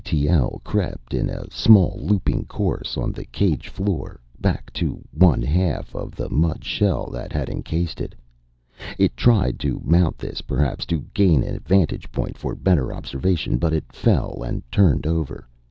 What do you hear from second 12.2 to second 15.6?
for better observation. But it fell and turned over.